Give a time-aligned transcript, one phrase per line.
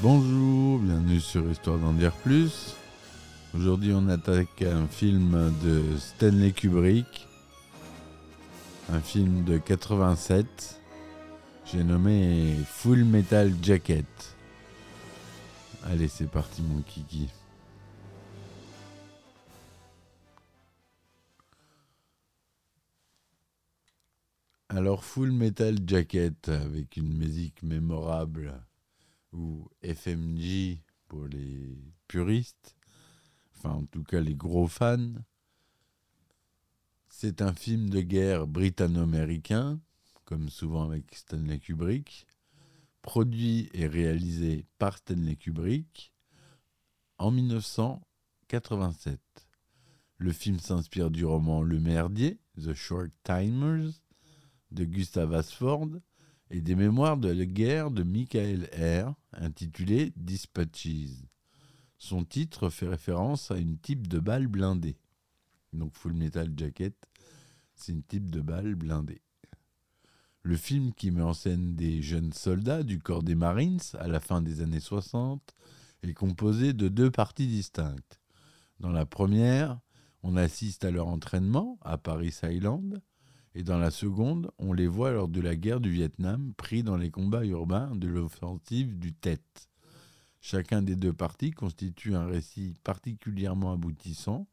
[0.00, 2.74] Bonjour, bienvenue sur Histoire d'en dire plus.
[3.54, 7.28] Aujourd'hui, on attaque un film de Stanley Kubrick,
[8.90, 10.80] un film de 87.
[11.66, 14.06] J'ai nommé Full Metal Jacket.
[15.84, 17.28] Allez, c'est parti, mon kiki.
[24.72, 28.64] Alors, Full Metal Jacket avec une musique mémorable
[29.32, 32.76] ou FMJ pour les puristes,
[33.52, 35.12] enfin en tout cas les gros fans.
[37.08, 39.80] C'est un film de guerre britanno-américain,
[40.24, 42.28] comme souvent avec Stanley Kubrick,
[43.02, 46.12] produit et réalisé par Stanley Kubrick
[47.18, 49.18] en 1987.
[50.18, 53.94] Le film s'inspire du roman Le Merdier, The Short Timers,
[54.72, 55.88] de Gustav Asford,
[56.50, 61.24] et des mémoires de la guerre de Michael R., intitulé Dispatches.
[61.96, 64.96] Son titre fait référence à une type de balle blindée.
[65.72, 66.94] Donc Full Metal Jacket,
[67.74, 69.22] c'est une type de balle blindée.
[70.42, 74.20] Le film qui met en scène des jeunes soldats du corps des Marines à la
[74.20, 75.54] fin des années 60
[76.02, 78.20] est composé de deux parties distinctes.
[78.80, 79.78] Dans la première,
[80.22, 83.02] on assiste à leur entraînement à Paris Island,
[83.54, 86.96] et dans la seconde, on les voit lors de la guerre du Vietnam, pris dans
[86.96, 89.42] les combats urbains de l'offensive du Tet.
[90.40, 94.46] Chacun des deux parties constitue un récit particulièrement aboutissant,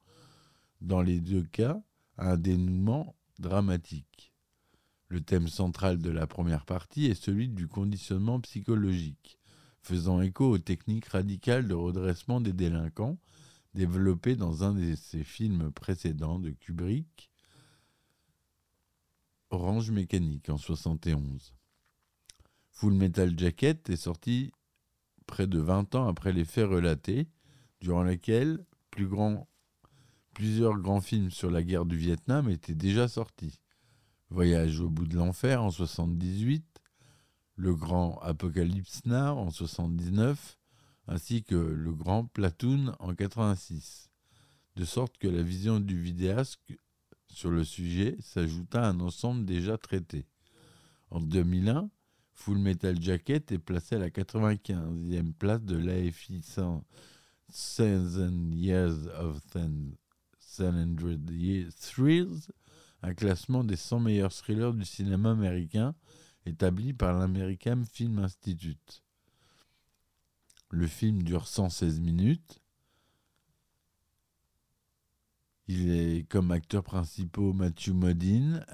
[0.82, 1.82] dans les deux cas,
[2.18, 4.34] un dénouement dramatique.
[5.10, 9.40] Le thème central de la première partie est celui du conditionnement psychologique,
[9.82, 13.18] faisant écho aux techniques radicales de redressement des délinquants
[13.74, 17.32] développées dans un de ses films précédents de Kubrick,
[19.50, 21.54] Orange Mécanique en 71.
[22.72, 24.52] Full Metal Jacket est sorti
[25.26, 27.30] près de 20 ans après les faits relatés,
[27.80, 29.08] durant lesquels plus
[30.34, 33.62] plusieurs grands films sur la guerre du Vietnam étaient déjà sortis.
[34.30, 36.66] Voyage au bout de l'enfer en 78,
[37.56, 40.58] Le Grand Apocalypse Now en 79,
[41.08, 44.10] ainsi que Le Grand Platoon en 86.
[44.76, 46.60] De sorte que la vision du vidéaste
[47.30, 50.26] sur le sujet s'ajouta un ensemble déjà traité.
[51.10, 51.90] En 2001,
[52.34, 56.84] Full Metal Jacket est placé à la 95e place de l'AFI 100
[58.54, 59.42] Years of
[60.40, 60.96] 100
[61.82, 62.52] Thrills,
[63.02, 65.96] un classement des 100 meilleurs thrillers du cinéma américain
[66.46, 69.04] établi par l'American Film Institute.
[70.70, 72.62] Le film dure 116 minutes
[75.68, 78.66] Il est comme acteurs principaux Matthew Modine,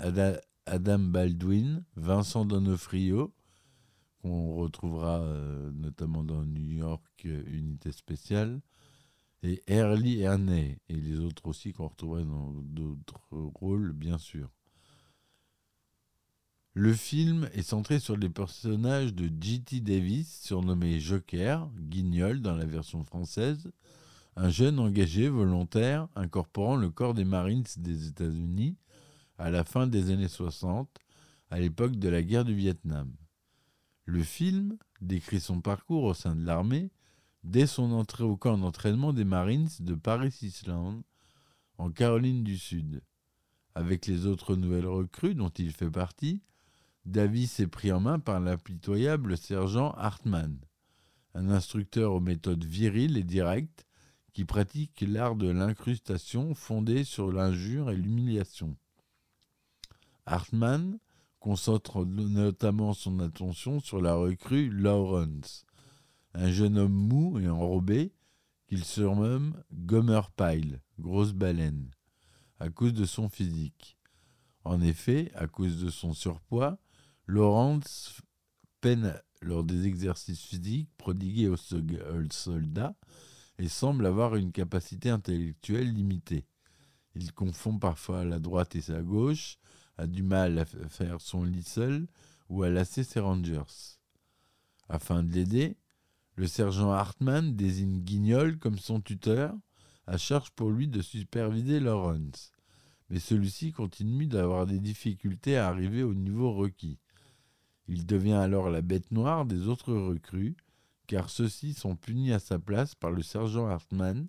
[0.66, 3.34] Adam Baldwin, Vincent Donofrio,
[4.22, 8.62] qu'on retrouvera euh, notamment dans New York euh, Unité Spéciale,
[9.42, 14.50] et Early Erney, et les autres aussi qu'on retrouvera dans d'autres rôles, bien sûr.
[16.76, 19.82] Le film est centré sur les personnages de G.T.
[19.82, 23.72] Davis, surnommé Joker, Guignol dans la version française,
[24.36, 28.76] un jeune engagé volontaire incorporant le corps des Marines des États-Unis
[29.38, 30.90] à la fin des années 60,
[31.50, 33.12] à l'époque de la guerre du Vietnam.
[34.06, 36.92] Le film décrit son parcours au sein de l'armée
[37.44, 41.04] dès son entrée au camp d'entraînement des Marines de Paris Island,
[41.78, 43.02] en Caroline du Sud.
[43.76, 46.42] Avec les autres nouvelles recrues dont il fait partie,
[47.06, 50.58] Davis est pris en main par l'impitoyable sergent Hartmann,
[51.34, 53.86] un instructeur aux méthodes viriles et directes
[54.34, 58.76] qui pratique l'art de l'incrustation fondé sur l'injure et l'humiliation.
[60.26, 61.00] Hartmann
[61.40, 65.66] concentre notamment son attention sur la recrue Lawrence,
[66.34, 68.14] un jeune homme mou et enrobé
[68.68, 71.92] qu'il surnomme Gomer Pyle, grosse baleine,
[72.60, 73.98] à cause de son physique.
[74.64, 76.80] En effet, à cause de son surpoids,
[77.28, 78.22] Lawrence
[78.82, 82.96] peine, lors des exercices physiques prodigués aux soldats
[83.60, 86.46] et semble avoir une capacité intellectuelle limitée.
[87.16, 89.58] Il confond parfois la droite et sa gauche,
[89.98, 92.08] a du mal à faire son lit seul
[92.50, 93.62] ou à lasser ses rangers.
[94.90, 95.78] Afin de l'aider,
[96.36, 99.54] le sergent Hartmann désigne Guignol comme son tuteur,
[100.08, 102.52] à charge pour lui de superviser Lawrence.
[103.10, 106.98] Mais celui-ci continue d'avoir des difficultés à arriver au niveau requis.
[107.88, 110.56] Il devient alors la bête noire des autres recrues,
[111.08, 114.28] car ceux-ci sont punis à sa place par le sergent Hartmann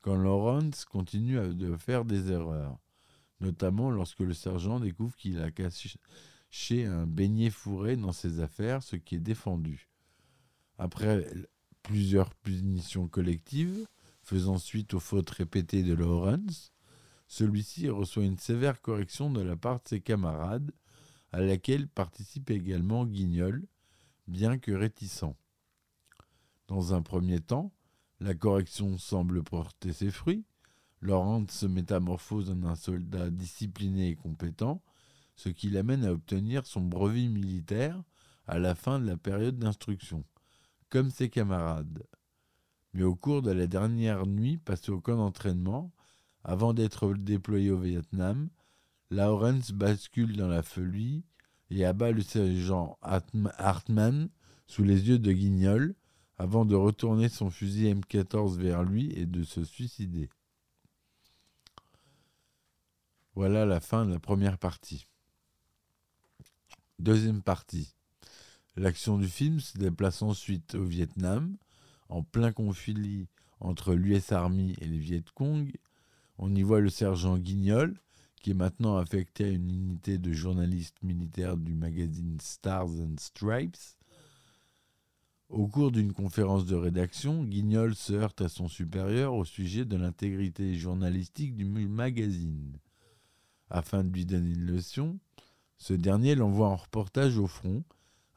[0.00, 2.78] quand Lawrence continue de faire des erreurs,
[3.40, 8.96] notamment lorsque le sergent découvre qu'il a caché un beignet fourré dans ses affaires, ce
[8.96, 9.88] qui est défendu.
[10.78, 11.26] Après
[11.82, 13.86] plusieurs punitions collectives,
[14.22, 16.72] faisant suite aux fautes répétées de Lawrence,
[17.26, 20.72] celui-ci reçoit une sévère correction de la part de ses camarades,
[21.32, 23.64] à laquelle participe également Guignol,
[24.26, 25.24] bien que réticent.
[26.72, 27.70] Dans un premier temps,
[28.18, 30.46] la correction semble porter ses fruits.
[31.02, 34.82] Laurent se métamorphose en un soldat discipliné et compétent,
[35.36, 38.02] ce qui l'amène à obtenir son brevet militaire
[38.46, 40.24] à la fin de la période d'instruction,
[40.88, 42.04] comme ses camarades.
[42.94, 45.92] Mais au cours de la dernière nuit passée au camp d'entraînement,
[46.42, 48.48] avant d'être déployé au Vietnam,
[49.10, 51.22] Lawrence bascule dans la folie
[51.68, 54.30] et abat le sergent Hartmann
[54.66, 55.94] sous les yeux de Guignol,
[56.38, 60.28] avant de retourner son fusil M14 vers lui et de se suicider.
[63.34, 65.06] Voilà la fin de la première partie.
[66.98, 67.94] Deuxième partie.
[68.76, 71.56] L'action du film se déplace ensuite au Vietnam,
[72.08, 73.26] en plein conflit
[73.60, 75.70] entre l'US Army et les Viet Cong.
[76.38, 77.98] On y voit le sergent Guignol,
[78.42, 83.96] qui est maintenant affecté à une unité de journalistes militaires du magazine Stars and Stripes,
[85.52, 89.96] au cours d'une conférence de rédaction, Guignol se heurte à son supérieur au sujet de
[89.96, 92.78] l'intégrité journalistique du magazine.
[93.68, 95.18] Afin de lui donner une leçon,
[95.76, 97.84] ce dernier l'envoie en reportage au front,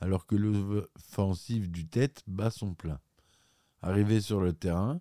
[0.02, 3.00] alors que l'offensive du tête bat son plein.
[3.82, 5.00] Arrivé sur le terrain,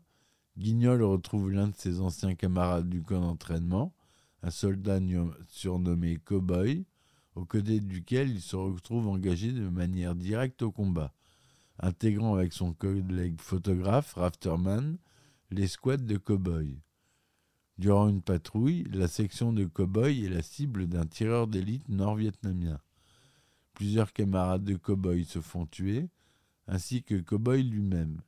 [0.56, 3.92] Guignol retrouve l'un de ses anciens camarades du camp d'entraînement,
[4.44, 5.00] un soldat
[5.48, 6.84] surnommé Cowboy,
[7.34, 11.12] au côté duquel il se retrouve engagé de manière directe au combat
[11.78, 14.98] intégrant avec son collègue photographe Rafterman
[15.50, 16.78] l'escouade de cow-boys.
[17.78, 22.80] Durant une patrouille, la section de cow-boys est la cible d'un tireur d'élite nord-vietnamien.
[23.74, 26.08] Plusieurs camarades de cow-boys se font tuer,
[26.68, 28.20] ainsi que cow-boy lui-même.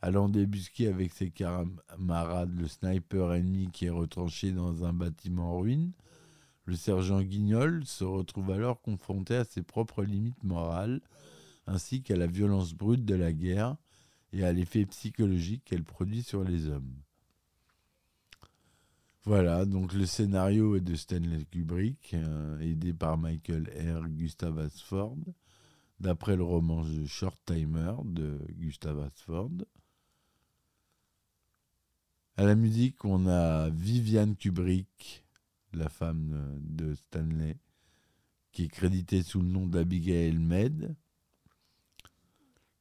[0.00, 5.60] Allant débusquer avec ses camarades le sniper ennemi qui est retranché dans un bâtiment en
[5.60, 5.92] ruine,
[6.64, 11.00] le sergent Guignol se retrouve alors confronté à ses propres limites morales
[11.66, 13.76] ainsi qu'à la violence brute de la guerre
[14.32, 16.94] et à l'effet psychologique qu'elle produit sur les hommes.
[19.24, 24.08] Voilà, donc le scénario est de Stanley Kubrick, euh, aidé par Michael R.
[24.08, 25.18] Gustav Asford,
[26.00, 29.52] d'après le roman The Short Timer de Gustav Asford.
[32.36, 35.24] À la musique, on a Viviane Kubrick,
[35.72, 37.58] la femme de Stanley,
[38.50, 40.96] qui est créditée sous le nom d'Abigail Med.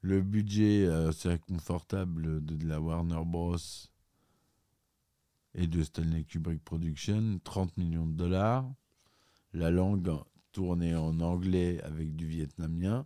[0.03, 3.57] Le budget assez confortable de, la Warner Bros.
[5.54, 8.68] et de Stanley Kubrick Production, 30 millions de dollars.
[9.54, 10.11] La langue
[10.54, 13.06] tournée en anglais avec du vietnamien.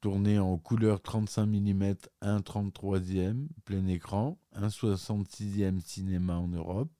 [0.00, 1.82] Tournée en couleur 35 mm,
[2.22, 6.92] 1,33e, plein écran, 1,66e cinéma en Europe,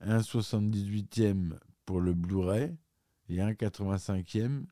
[0.00, 2.74] 1,78e pour le Blu-ray
[3.28, 4.64] et 1,85e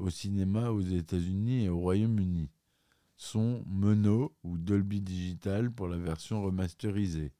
[0.00, 2.50] au cinéma aux États-Unis et au Royaume-Uni.
[3.16, 7.32] Son Mono ou Dolby Digital pour la version remasterisée.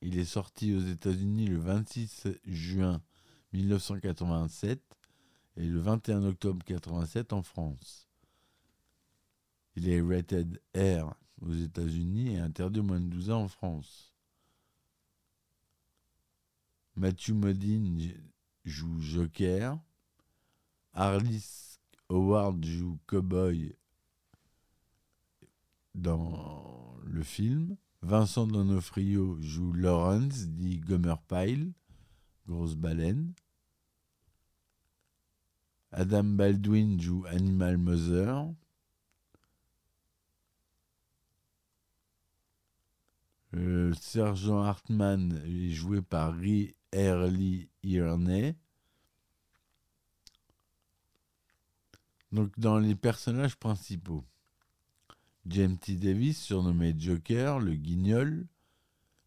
[0.00, 3.02] Il est sorti aux États-Unis le 26 juin
[3.52, 4.80] 1987
[5.56, 8.08] et le 21 octobre 1987 en France.
[9.76, 14.14] Il est rated R aux États-Unis et interdit aux moins de 12 ans en France.
[16.96, 18.14] Matthew Modine
[18.68, 19.78] joue Joker.
[20.92, 23.74] Harlis Howard joue Cowboy
[25.94, 27.76] dans le film.
[28.02, 31.72] Vincent Donofrio joue Lawrence, dit Gomer Pyle,
[32.46, 33.32] grosse baleine.
[35.90, 38.46] Adam Baldwin joue Animal Mother.
[43.60, 46.32] Le sergent Hartman est joué par.
[46.32, 48.54] Lee Earney.
[52.30, 54.24] Donc, dans les personnages principaux,
[55.46, 55.96] James T.
[55.96, 58.46] Davis, surnommé Joker, le guignol,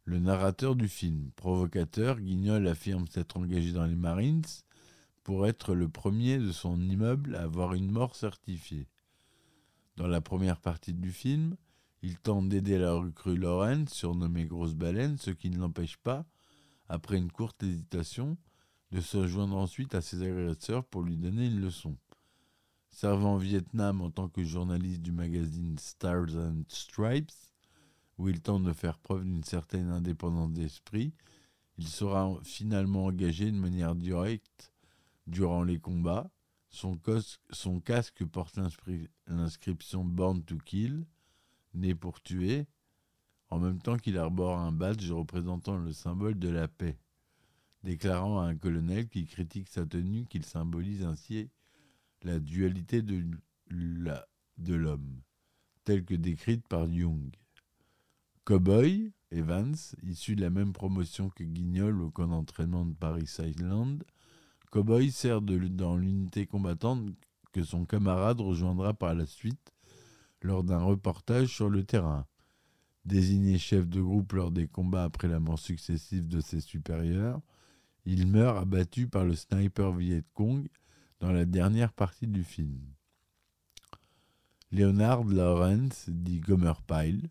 [0.05, 1.31] le narrateur du film.
[1.35, 4.45] Provocateur, Guignol affirme s'être engagé dans les Marines
[5.23, 8.88] pour être le premier de son immeuble à avoir une mort certifiée.
[9.97, 11.57] Dans la première partie du film,
[12.01, 16.25] il tente d'aider la recrue Lorraine, surnommée Grosse Baleine, ce qui ne l'empêche pas,
[16.89, 18.38] après une courte hésitation,
[18.91, 21.96] de se joindre ensuite à ses agresseurs pour lui donner une leçon.
[22.89, 27.31] Servant au Vietnam en tant que journaliste du magazine Stars and Stripes,
[28.17, 31.13] où il tente de faire preuve d'une certaine indépendance d'esprit,
[31.77, 34.74] il sera finalement engagé de manière directe
[35.27, 36.29] durant les combats.
[36.70, 37.00] Son,
[37.51, 38.60] son casque porte
[39.27, 41.05] l'inscription Born to Kill,
[41.74, 42.68] né pour tuer,
[43.50, 46.98] en même temps qu'il arbore un badge représentant le symbole de la paix,
[47.84, 51.50] déclarant à un colonel qui critique sa tenue qu'il symbolise ainsi
[52.24, 53.25] la dualité de
[54.75, 55.22] l'homme,
[55.84, 57.32] telle que décrite par Jung.
[58.46, 64.04] Cowboy, Evans, issu de la même promotion que Guignol au camp d'entraînement de Paris Island,
[64.72, 67.04] Cowboy sert dans l'unité combattante
[67.51, 69.72] que son camarade rejoindra par la suite
[70.41, 72.25] lors d'un reportage sur le terrain.
[73.05, 77.41] Désigné chef de groupe lors des combats après la mort successive de ses supérieurs,
[78.05, 80.67] il meurt abattu par le sniper Viet Cong
[81.19, 82.79] dans la dernière partie du film.
[84.71, 87.29] Leonard Lawrence, dit Gomer Pyle,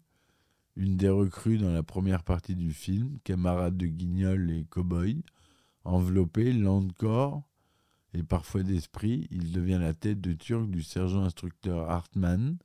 [0.77, 5.23] une des recrues dans la première partie du film, camarade de Guignol et Cowboy,
[5.85, 7.43] enveloppé, lent corps
[8.13, 12.59] et parfois d'esprit, il devient la tête de turc du sergent instructeur Hartmann.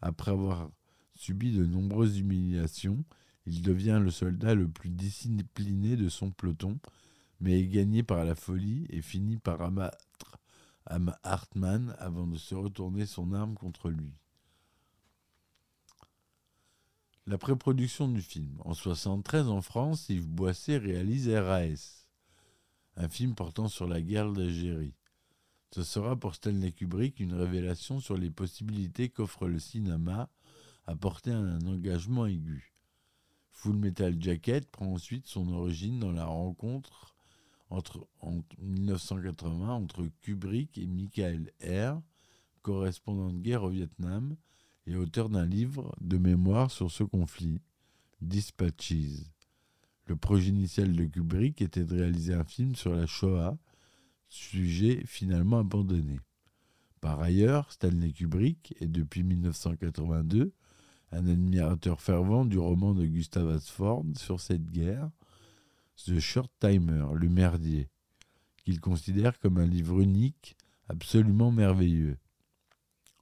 [0.00, 0.70] Après avoir
[1.14, 3.04] subi de nombreuses humiliations,
[3.46, 6.78] il devient le soldat le plus discipliné de son peloton,
[7.40, 10.38] mais est gagné par la folie et finit par abattre
[11.22, 14.12] Hartmann avant de se retourner son arme contre lui.
[17.26, 18.56] La pré-production du film.
[18.60, 22.08] En 1973, en France, Yves Boisset réalise RAS,
[22.96, 24.94] un film portant sur la guerre d'Algérie.
[25.72, 30.28] Ce sera pour Stanley Kubrick une révélation sur les possibilités qu'offre le cinéma
[30.86, 32.74] à porter un engagement aigu.
[33.52, 37.14] Full Metal Jacket prend ensuite son origine dans la rencontre
[37.68, 42.00] entre, en 1980 entre Kubrick et Michael R.,
[42.62, 44.36] correspondant de guerre au Vietnam,
[44.86, 47.60] et auteur d'un livre de mémoire sur ce conflit,
[48.20, 49.30] Dispatches.
[50.06, 53.56] Le projet initial de Kubrick était de réaliser un film sur la Shoah,
[54.30, 56.18] sujet finalement abandonné.
[57.00, 60.52] Par ailleurs, Stanley Kubrick est depuis 1982
[61.12, 65.10] un admirateur fervent du roman de Gustav Asford sur cette guerre,
[65.96, 67.88] The Short Timer, le merdier,
[68.64, 70.56] qu'il considère comme un livre unique,
[70.88, 72.16] absolument merveilleux.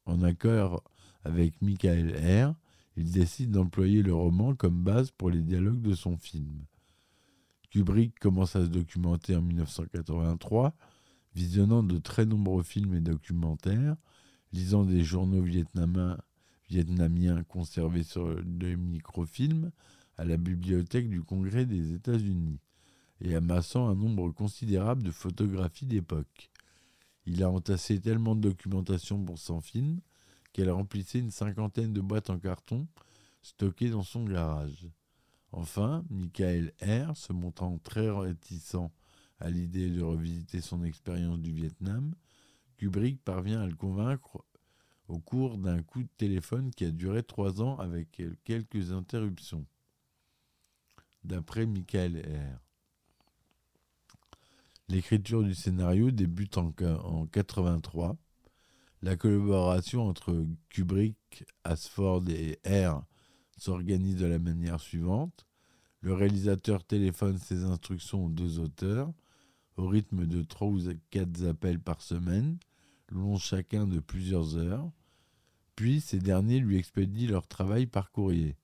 [0.05, 0.85] En accord
[1.25, 2.55] avec Michael R.,
[2.97, 6.65] il décide d'employer le roman comme base pour les dialogues de son film.
[7.71, 10.75] Kubrick commence à se documenter en 1983,
[11.39, 13.95] visionnant de très nombreux films et documentaires,
[14.53, 16.19] lisant des journaux vietnamiens,
[17.45, 19.71] conservés sur des microfilms
[20.17, 22.59] à la bibliothèque du Congrès des États-Unis
[23.21, 26.51] et amassant un nombre considérable de photographies d'époque.
[27.25, 30.01] Il a entassé tellement de documentation pour son film
[30.53, 32.89] qu'elle remplissait une cinquantaine de boîtes en carton
[33.43, 34.89] stockées dans son garage.
[35.53, 38.91] Enfin, Michael R., se montrant très réticent
[39.41, 42.15] à l'idée de revisiter son expérience du Vietnam,
[42.77, 44.45] Kubrick parvient à le convaincre
[45.09, 49.67] au cours d'un coup de téléphone qui a duré trois ans avec quelques interruptions.
[51.25, 52.61] D'après Michael R.
[54.89, 56.73] L'écriture du scénario débute en,
[57.05, 58.17] en 83
[59.03, 63.05] la collaboration entre Kubrick, Asford et R
[63.57, 65.47] s'organise de la manière suivante.
[66.01, 69.13] Le réalisateur téléphone ses instructions aux deux auteurs
[69.79, 70.81] au rythme de trois ou
[71.11, 72.59] quatre appels par semaine,
[73.11, 74.91] long chacun de plusieurs heures.
[75.77, 78.57] Puis ces derniers lui expédient leur travail par courrier.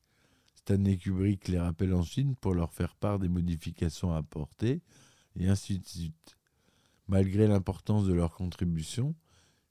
[0.57, 4.83] Stanley Kubrick les rappelle ensuite pour leur faire part des modifications à apporter,
[5.37, 6.37] et ainsi de suite.
[7.07, 9.15] Malgré l'importance de leur contribution,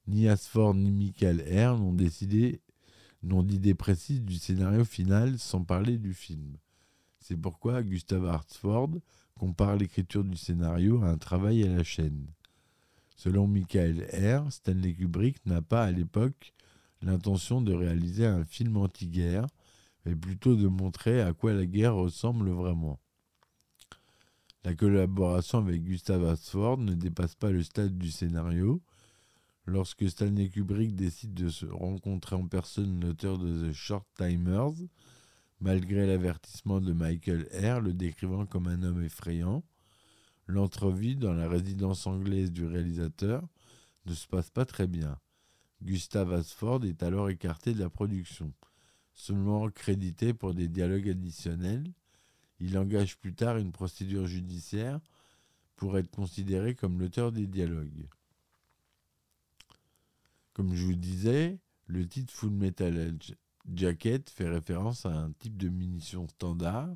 [0.08, 2.62] ni Asford ni Michael R n'ont décidé
[3.22, 6.58] n'ont d'idée précise du scénario final sans parler du film.
[7.20, 8.92] C'est pourquoi Gustav Hartsford
[9.36, 12.28] compare l'écriture du scénario à un travail à la chaîne.
[13.16, 16.54] Selon Michael R., Stanley Kubrick n'a pas à l'époque
[17.02, 19.48] l'intention de réaliser un film anti-guerre,
[20.06, 23.00] mais plutôt de montrer à quoi la guerre ressemble vraiment.
[24.64, 28.82] La collaboration avec Gustav Hartsford ne dépasse pas le stade du scénario,
[29.66, 34.74] Lorsque Stanley Kubrick décide de se rencontrer en personne l'auteur de The Short Timers,
[35.64, 39.64] malgré l'avertissement de Michael Eyre le décrivant comme un homme effrayant,
[40.46, 43.48] l'entrevue dans la résidence anglaise du réalisateur
[44.06, 45.18] ne se passe pas très bien.
[45.82, 48.52] Gustav Asford est alors écarté de la production.
[49.14, 51.90] Seulement crédité pour des dialogues additionnels,
[52.60, 55.00] il engage plus tard une procédure judiciaire
[55.78, 58.10] pour être considéré comme l'auteur des dialogues.
[60.52, 62.98] Comme je vous disais, le titre Full Metal
[63.72, 66.96] Jacket fait référence à un type de munition standard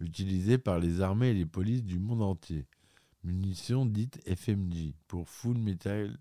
[0.00, 2.66] utilisé par les armées et les polices du monde entier.
[3.24, 6.18] Munition dite FMG pour Full Metal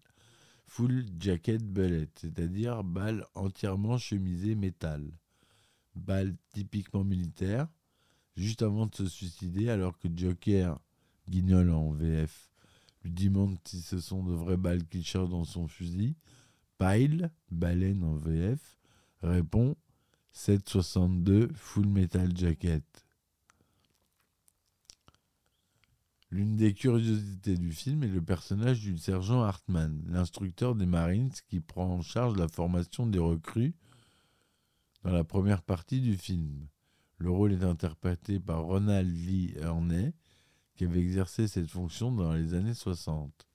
[0.68, 5.10] Full Jacket Bullet, c'est-à-dire balle entièrement chemisée métal.
[5.96, 7.68] Balle typiquement militaire,
[8.36, 10.80] juste avant de se suicider alors que Joker,
[11.30, 12.50] guignol en VF,
[13.04, 16.16] lui demande si ce sont de vraies balles qu'il cherche dans son fusil.
[16.77, 18.77] Pile, baleine en VF,
[19.24, 19.75] répond
[20.38, 22.84] 762 Full Metal Jacket.
[26.29, 31.60] L'une des curiosités du film est le personnage du sergent Hartman, l'instructeur des Marines qui
[31.60, 33.74] prend en charge la formation des recrues
[35.03, 36.67] dans la première partie du film.
[37.17, 40.13] Le rôle est interprété par Ronald Lee Ernet,
[40.75, 43.48] qui avait exercé cette fonction dans les années 60.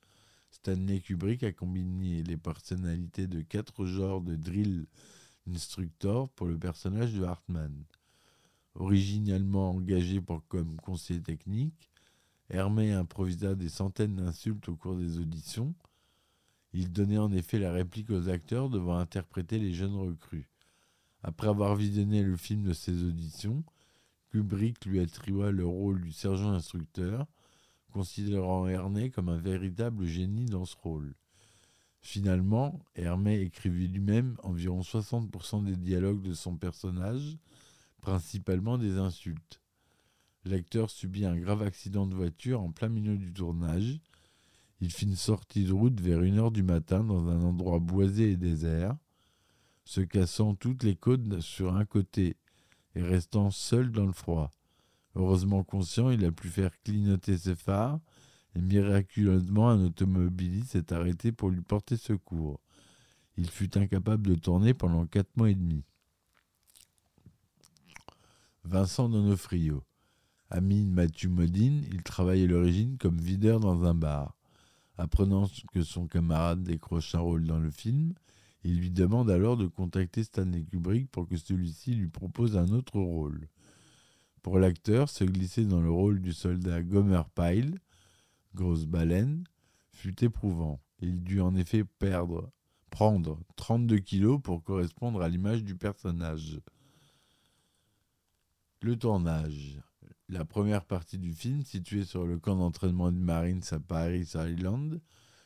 [0.51, 4.89] Stanley Kubrick a combiné les personnalités de quatre genres de drill
[5.49, 7.85] instructor pour le personnage de Hartman.
[8.75, 11.91] Originellement engagé comme conseiller technique,
[12.49, 15.75] Hermé improvisa des centaines d'insultes au cours des auditions.
[16.73, 20.49] Il donnait en effet la réplique aux acteurs devant interpréter les jeunes recrues.
[21.23, 23.65] Après avoir visionné le film de ses auditions,
[24.31, 27.27] Kubrick lui attribua le rôle du sergent instructeur,
[27.93, 31.15] considérant Hermé comme un véritable génie dans ce rôle.
[32.03, 37.39] Finalement, Hermé écrivit lui-même environ 60% des dialogues de son personnage,
[38.01, 39.61] principalement des insultes.
[40.45, 44.01] L'acteur subit un grave accident de voiture en plein milieu du tournage.
[44.81, 48.37] Il fit une sortie de route vers 1h du matin dans un endroit boisé et
[48.37, 48.97] désert,
[49.85, 52.37] se cassant toutes les côtes sur un côté
[52.97, 54.51] et restant seul dans le froid.
[55.15, 58.01] Heureusement conscient, il a pu faire clignoter ses phares
[58.55, 62.61] et miraculeusement un automobiliste s'est arrêté pour lui porter secours.
[63.37, 65.85] Il fut incapable de tourner pendant quatre mois et demi.
[68.65, 69.83] Vincent Donofrio.
[70.51, 74.37] Ami de Mathieu Modine, il travaille à l'origine comme videur dans un bar.
[74.99, 78.13] Apprenant que son camarade décroche un rôle dans le film,
[78.63, 83.01] il lui demande alors de contacter Stanley Kubrick pour que celui-ci lui propose un autre
[83.01, 83.49] rôle.
[84.43, 87.79] Pour l'acteur, se glisser dans le rôle du soldat Gomer Pyle,
[88.55, 89.45] grosse baleine,
[89.93, 90.81] fut éprouvant.
[91.01, 92.51] Il dut en effet perdre,
[92.91, 96.61] prendre 32 kilos pour correspondre à l'image du personnage.
[98.81, 99.81] Le tournage.
[100.29, 105.01] La première partie du film, située sur le camp d'entraînement de Marines à Paris Island,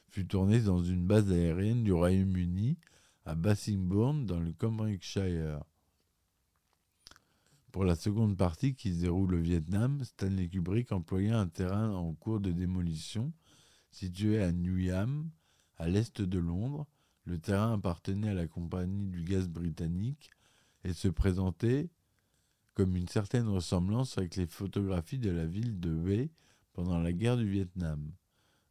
[0.08, 2.78] fut tournée dans une base aérienne du Royaume-Uni
[3.24, 5.60] à Bassingbourn dans le Cambridgeshire.
[7.76, 12.14] Pour la seconde partie qui se déroule au Vietnam, Stanley Kubrick employa un terrain en
[12.14, 13.34] cours de démolition
[13.90, 15.28] situé à Newham,
[15.76, 16.86] à l'est de Londres.
[17.26, 20.30] Le terrain appartenait à la compagnie du gaz britannique
[20.84, 21.90] et se présentait
[22.72, 26.30] comme une certaine ressemblance avec les photographies de la ville de Hue
[26.72, 28.10] pendant la guerre du Vietnam.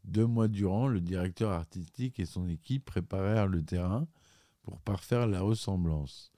[0.04, 4.08] Deux mois durant, le directeur artistique et son équipe préparèrent le terrain
[4.64, 6.32] pour parfaire la ressemblance.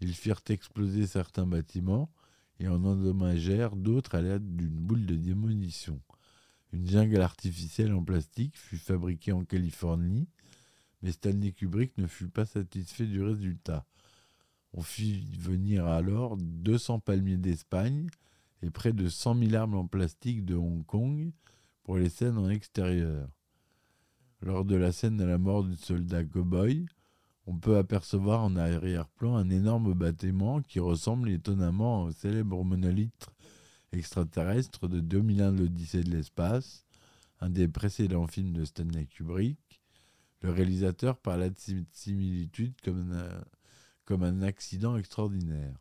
[0.00, 2.10] Ils firent exploser certains bâtiments
[2.60, 6.00] et en endommagèrent d'autres à l'aide d'une boule de démolition.
[6.72, 10.28] Une jungle artificielle en plastique fut fabriquée en Californie,
[11.02, 13.86] mais Stanley Kubrick ne fut pas satisfait du résultat.
[14.72, 18.08] On fit venir alors 200 palmiers d'Espagne
[18.62, 21.30] et près de 100 000 arbres en plastique de Hong Kong
[21.84, 23.28] pour les scènes en extérieur.
[24.40, 26.86] Lors de la scène de la mort du soldat cowboy,
[27.46, 33.28] on peut apercevoir en arrière-plan un énorme bâtiment qui ressemble étonnamment au célèbre monolithe
[33.92, 36.84] extraterrestre de 2001 l'Odyssée de l'espace,
[37.40, 39.82] un des précédents films de Stanley Kubrick.
[40.40, 41.56] Le réalisateur parla de
[41.92, 43.16] similitude comme
[44.04, 45.74] comme un accident extraordinaire.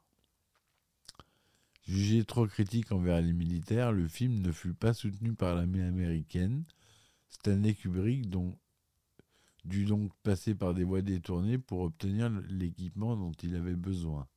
[1.86, 6.64] Jugé trop critique envers les militaires, le film ne fut pas soutenu par l'armée américaine.
[7.30, 8.58] Stanley Kubrick, dont
[9.66, 14.28] dut donc passer par des voies détournées pour obtenir l'équipement dont il avait besoin.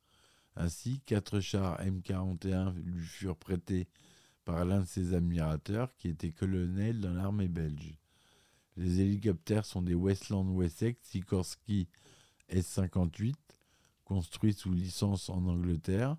[0.55, 3.87] Ainsi, quatre chars M41 lui furent prêtés
[4.45, 7.99] par l'un de ses admirateurs qui était colonel dans l'armée belge.
[8.77, 11.89] Les hélicoptères sont des Westland Wessex Sikorsky
[12.49, 13.35] S-58,
[14.05, 16.15] construits sous licence en Angleterre,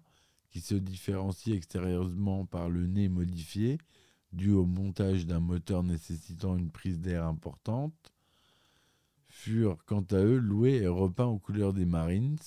[0.50, 3.78] qui se différencient extérieurement par le nez modifié,
[4.32, 8.12] dû au montage d'un moteur nécessitant une prise d'air importante,
[9.38, 12.40] furent quant à eux loués et repeints aux couleurs des Marines,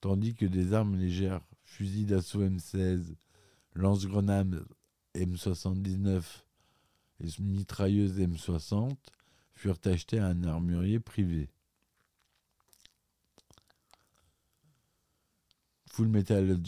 [0.00, 3.14] tandis que des armes légères, fusils d'assaut M16,
[3.74, 4.66] lance-grenades
[5.14, 6.24] M79
[7.20, 8.96] et mitrailleuses M60
[9.54, 11.48] furent achetés à un armurier privé.
[15.86, 16.60] Full Metal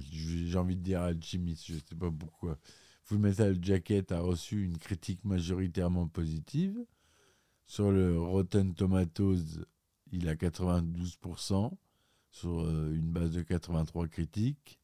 [0.00, 2.58] j'ai envie de dire Alchemist, je sais pas pourquoi.
[3.04, 6.76] Full Metal Jacket a reçu une critique majoritairement positive.
[7.66, 9.64] Sur le Rotten Tomatoes,
[10.12, 11.72] il a 92%
[12.30, 14.78] sur euh, une base de 83 critiques.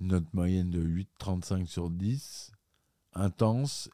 [0.00, 2.52] Une note moyenne de 8,35 sur 10.
[3.12, 3.90] Intense,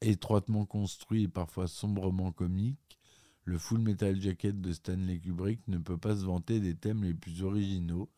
[0.00, 2.98] étroitement construit et parfois sombrement comique,
[3.44, 7.14] le Full Metal Jacket de Stanley Kubrick ne peut pas se vanter des thèmes les
[7.14, 8.10] plus originaux,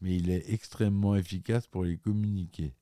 [0.00, 2.74] mais il est extrêmement efficace pour les communiquer.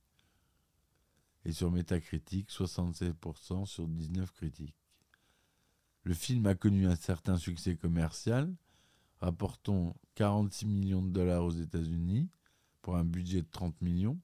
[1.48, 4.76] Et sur Metacritic, 67% sur 19 critiques.
[6.02, 8.54] Le film a connu un certain succès commercial,
[9.22, 12.28] rapportant 46 millions de dollars aux États-Unis
[12.82, 14.20] pour un budget de 30 millions.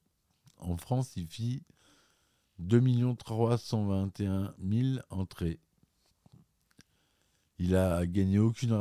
[0.58, 1.62] En France, il fit
[2.58, 2.82] 2
[3.16, 5.60] 321 000 entrées.
[7.58, 8.74] Il a gagné aucune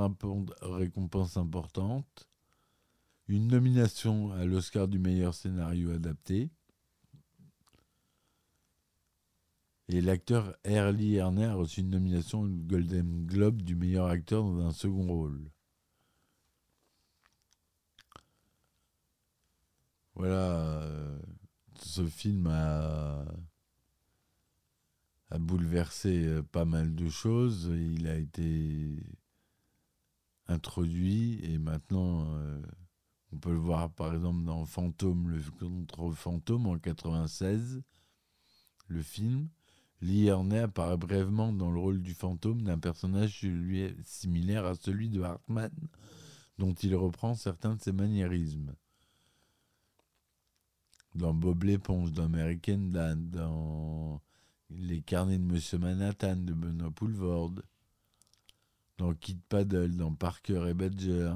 [0.62, 2.28] récompense importante,
[3.30, 6.52] une nomination à l'Oscar du meilleur scénario adapté,
[9.94, 14.66] et l'acteur Early Erner a reçu une nomination au Golden Globe du meilleur acteur dans
[14.66, 15.52] un second rôle.
[20.16, 21.20] Voilà, euh,
[21.76, 23.24] ce film a,
[25.38, 27.72] bouleversé euh, pas mal de choses.
[27.76, 28.98] Il a été
[30.48, 32.62] introduit et maintenant euh,
[33.32, 37.84] on peut le voir par exemple dans Fantôme, le contre Fantôme en 96,
[38.88, 39.50] le film.
[40.04, 43.48] Lee Ernet apparaît brièvement dans le rôle du fantôme d'un personnage
[44.04, 45.72] similaire à celui de Hartman,
[46.58, 48.76] dont il reprend certains de ses maniérismes.
[51.16, 54.22] Dans Bob l'éponge, dans American dans
[54.70, 57.54] Les carnets de Monsieur Manhattan de Benoît Poulvord,
[58.98, 61.34] dans Kid Paddle, dans Parker et Badger,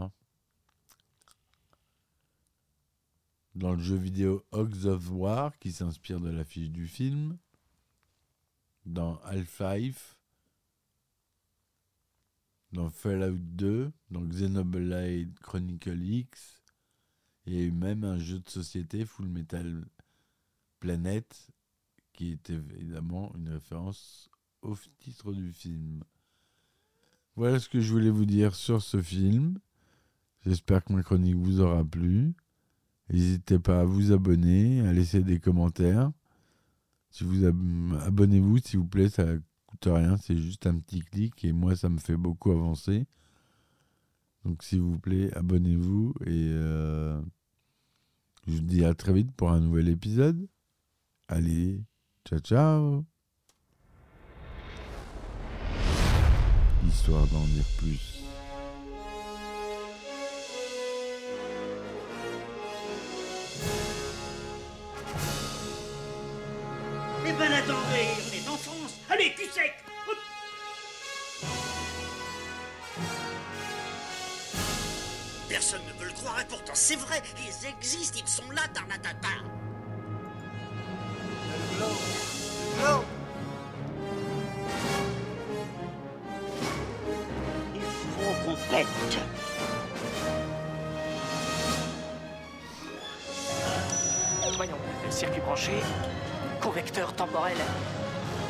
[3.55, 7.37] dans le jeu vidéo Hogs of War qui s'inspire de l'affiche du film,
[8.87, 10.17] dans Half-Life,
[12.71, 16.61] dans Fallout 2, dans Xenoblade Chronicle X,
[17.45, 19.85] et même un jeu de société Full Metal
[20.79, 21.49] Planet
[22.13, 24.29] qui était évidemment une référence
[24.61, 26.03] au titre du film.
[27.35, 29.59] Voilà ce que je voulais vous dire sur ce film.
[30.45, 32.33] J'espère que ma chronique vous aura plu.
[33.09, 36.11] N'hésitez pas à vous abonner, à laisser des commentaires.
[37.17, 39.25] Si vous ab- abonnez-vous, s'il vous plaît, ça
[39.65, 43.07] coûte rien, c'est juste un petit clic et moi ça me fait beaucoup avancer.
[44.45, 47.19] Donc s'il vous plaît, abonnez-vous et euh,
[48.45, 50.47] je vous dis à très vite pour un nouvel épisode.
[51.27, 51.81] Allez,
[52.23, 53.03] ciao ciao.
[56.87, 58.16] Histoire d'en dire plus.
[67.37, 68.93] Ben attendez, on est en France.
[69.09, 69.73] Allez, cul sec.
[75.47, 79.27] Personne ne veut le croire et pourtant c'est vrai, ils existent, ils sont là, Tarnatata.
[87.75, 88.57] Il faut qu'on.
[94.57, 94.77] Voyons,
[95.11, 95.83] circuit branché,
[97.37, 97.57] convecteur temporel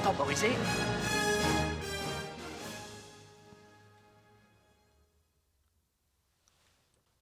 [0.03, 0.51] temporisé,